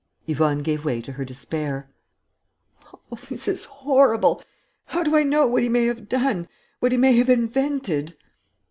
[0.25, 1.87] Yvonne gave way to her despair:
[3.11, 4.41] "Oh, this is horrible!...
[4.85, 6.47] How do I know what he may have done,
[6.79, 8.17] what he may have invented?"